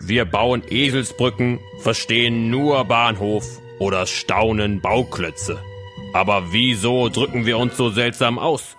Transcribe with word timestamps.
Wir 0.00 0.24
bauen 0.24 0.62
Eselsbrücken, 0.68 1.58
verstehen 1.80 2.50
nur 2.50 2.84
Bahnhof 2.84 3.60
oder 3.78 4.06
staunen 4.06 4.80
Bauklötze. 4.80 5.58
Aber 6.12 6.52
wieso 6.52 7.08
drücken 7.08 7.44
wir 7.44 7.58
uns 7.58 7.76
so 7.76 7.90
seltsam 7.90 8.38
aus? 8.38 8.76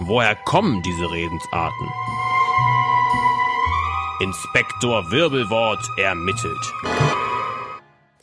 Woher 0.00 0.34
kommen 0.34 0.82
diese 0.82 1.10
Redensarten? 1.10 1.88
Inspektor 4.20 5.10
Wirbelwort 5.10 5.80
ermittelt. 5.98 6.72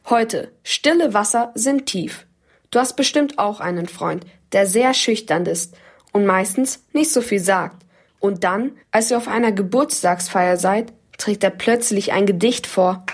Heute, 0.10 0.52
stille 0.64 1.14
Wasser 1.14 1.52
sind 1.55 1.86
tief. 1.88 2.25
Du 2.71 2.80
hast 2.80 2.96
bestimmt 2.96 3.38
auch 3.38 3.60
einen 3.60 3.88
Freund, 3.88 4.25
der 4.52 4.66
sehr 4.66 4.94
schüchtern 4.94 5.45
ist 5.45 5.75
und 6.12 6.25
meistens 6.25 6.86
nicht 6.94 7.12
so 7.12 7.22
viel 7.22 7.39
sagt. 7.39 7.84
Und 8.20 8.44
dann, 8.44 8.72
als 8.91 9.12
ihr 9.12 9.17
auf 9.17 9.28
einer 9.28 9.52
Geburtstagsfeier 9.52 10.58
seid, 10.58 10.94
trägt 11.17 11.44
er 11.44 11.49
plötzlich 11.49 12.12
ein 12.12 12.26
Gedicht 12.26 12.67
vor. 12.67 13.05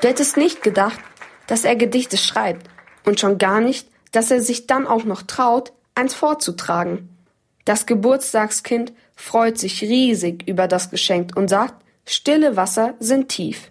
Du 0.00 0.08
hättest 0.08 0.36
nicht 0.36 0.62
gedacht, 0.62 0.98
dass 1.46 1.64
er 1.64 1.76
Gedichte 1.76 2.16
schreibt 2.16 2.68
und 3.04 3.20
schon 3.20 3.38
gar 3.38 3.60
nicht, 3.60 3.88
dass 4.10 4.30
er 4.30 4.40
sich 4.40 4.66
dann 4.66 4.86
auch 4.86 5.04
noch 5.04 5.22
traut, 5.22 5.72
eins 5.94 6.14
vorzutragen. 6.14 7.08
Das 7.64 7.86
Geburtstagskind 7.86 8.92
freut 9.14 9.58
sich 9.58 9.82
riesig 9.82 10.48
über 10.48 10.66
das 10.66 10.90
Geschenk 10.90 11.36
und 11.36 11.48
sagt, 11.48 11.74
stille 12.04 12.56
Wasser 12.56 12.94
sind 12.98 13.28
tief. 13.28 13.70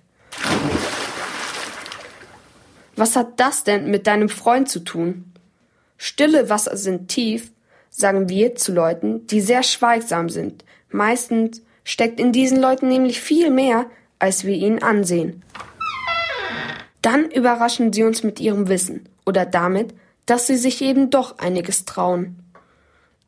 Was 2.95 3.15
hat 3.15 3.39
das 3.39 3.63
denn 3.63 3.89
mit 3.89 4.07
deinem 4.07 4.29
Freund 4.29 4.69
zu 4.69 4.79
tun? 4.79 5.33
Stille 5.97 6.49
Wasser 6.49 6.77
sind 6.77 7.09
tief, 7.09 7.51
sagen 7.89 8.29
wir 8.29 8.55
zu 8.55 8.73
Leuten, 8.73 9.27
die 9.27 9.41
sehr 9.41 9.63
schweigsam 9.63 10.29
sind. 10.29 10.63
Meistens 10.91 11.61
steckt 11.83 12.19
in 12.19 12.31
diesen 12.31 12.59
Leuten 12.59 12.87
nämlich 12.87 13.21
viel 13.21 13.49
mehr, 13.49 13.85
als 14.19 14.45
wir 14.45 14.55
ihnen 14.55 14.83
ansehen. 14.83 15.43
Dann 17.01 17.31
überraschen 17.31 17.91
sie 17.91 18.03
uns 18.03 18.23
mit 18.23 18.39
ihrem 18.39 18.67
Wissen 18.67 19.09
oder 19.25 19.45
damit, 19.45 19.93
dass 20.25 20.47
sie 20.47 20.57
sich 20.57 20.81
eben 20.81 21.09
doch 21.09 21.39
einiges 21.39 21.85
trauen. 21.85 22.37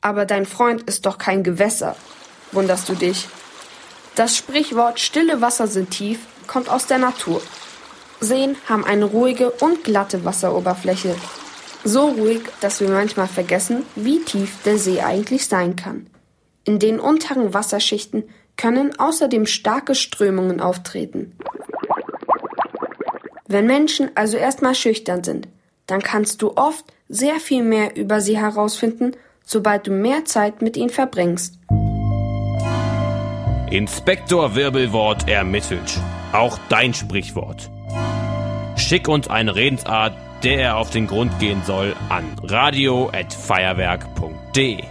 Aber 0.02 0.26
dein 0.26 0.46
Freund 0.46 0.84
ist 0.84 1.06
doch 1.06 1.18
kein 1.18 1.44
Gewässer, 1.44 1.96
wunderst 2.52 2.88
du 2.90 2.94
dich. 2.94 3.28
Das 4.16 4.38
Sprichwort 4.38 5.00
stille 5.00 5.42
Wasser 5.42 5.68
sind 5.68 5.90
tief 5.90 6.20
kommt 6.46 6.70
aus 6.70 6.88
der 6.88 6.98
Natur. 6.98 7.42
Seen 8.20 8.56
haben 8.70 8.86
eine 8.86 9.06
ruhige 9.06 9.52
und 9.52 9.84
glatte 9.84 10.24
Wasseroberfläche. 10.24 11.16
So 11.84 12.10
ruhig, 12.10 12.42
dass 12.62 12.80
wir 12.80 12.90
manchmal 12.90 13.28
vergessen, 13.28 13.84
wie 13.96 14.20
tief 14.20 14.62
der 14.64 14.78
See 14.78 15.02
eigentlich 15.02 15.48
sein 15.48 15.76
kann. 15.76 16.08
In 16.66 16.80
den 16.80 17.00
unteren 17.00 17.54
Wasserschichten 17.54 18.24
können 18.56 18.98
außerdem 18.98 19.46
starke 19.46 19.96
Strömungen 19.96 20.62
auftreten. 20.62 21.36
Wenn 23.48 23.68
Menschen 23.68 24.12
also 24.16 24.38
erstmal 24.38 24.74
schüchtern 24.74 25.24
sind, 25.24 25.48
dann 25.88 26.02
kannst 26.02 26.42
du 26.42 26.54
oft 26.56 26.86
sehr 27.10 27.40
viel 27.40 27.64
mehr 27.64 27.96
über 27.96 28.22
sie 28.22 28.38
herausfinden, 28.38 29.14
sobald 29.46 29.88
du 29.88 29.92
mehr 29.92 30.26
Zeit 30.26 30.62
mit 30.62 30.78
ihnen 30.78 30.90
verbringst. 30.90 31.58
Inspektor 33.70 34.56
Wirbelwort 34.56 35.28
ermittelt. 35.28 36.00
Auch 36.32 36.58
dein 36.70 36.94
Sprichwort. 36.94 37.70
Schick 38.76 39.08
uns 39.08 39.28
eine 39.28 39.56
Redensart, 39.56 40.14
der 40.44 40.60
er 40.60 40.78
auf 40.78 40.92
den 40.92 41.08
Grund 41.08 41.40
gehen 41.40 41.64
soll, 41.66 41.96
an 42.10 42.26
radio@feuerwerk.de. 42.44 44.84